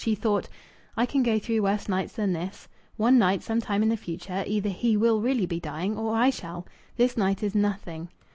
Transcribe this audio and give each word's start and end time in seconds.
She 0.03 0.15
thought: 0.15 0.49
"I 0.97 1.05
can 1.05 1.21
go 1.21 1.37
through 1.37 1.61
worse 1.61 1.87
nights 1.87 2.13
than 2.13 2.33
this. 2.33 2.67
One 2.97 3.19
night, 3.19 3.43
some 3.43 3.61
time 3.61 3.83
in 3.83 3.89
the 3.89 3.95
future, 3.95 4.43
either 4.47 4.69
he 4.69 4.97
will 4.97 5.21
really 5.21 5.45
be 5.45 5.59
dying 5.59 5.95
or 5.95 6.15
I 6.15 6.31
shall. 6.31 6.65
This 6.97 7.15
night 7.15 7.43
is 7.43 7.53
nothing." 7.53 8.09